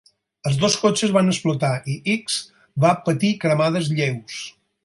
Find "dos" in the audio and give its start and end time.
0.61-0.77